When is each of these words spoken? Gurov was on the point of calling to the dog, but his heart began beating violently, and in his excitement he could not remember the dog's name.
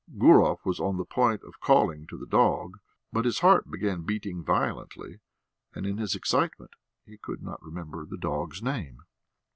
Gurov 0.17 0.65
was 0.65 0.79
on 0.79 0.97
the 0.97 1.05
point 1.05 1.43
of 1.43 1.59
calling 1.59 2.07
to 2.07 2.17
the 2.17 2.25
dog, 2.25 2.79
but 3.13 3.23
his 3.25 3.41
heart 3.41 3.69
began 3.69 4.01
beating 4.01 4.43
violently, 4.43 5.19
and 5.75 5.85
in 5.85 5.99
his 5.99 6.15
excitement 6.15 6.71
he 7.05 7.19
could 7.19 7.43
not 7.43 7.61
remember 7.61 8.03
the 8.07 8.17
dog's 8.17 8.63
name. 8.63 9.03